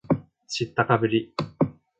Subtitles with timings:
[0.47, 1.31] 知ったかぶり